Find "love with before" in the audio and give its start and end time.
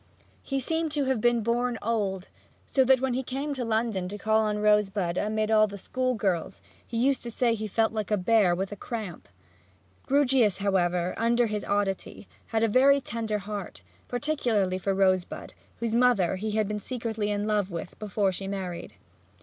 17.45-18.31